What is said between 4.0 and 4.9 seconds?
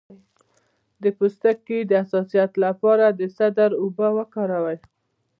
وکاروئ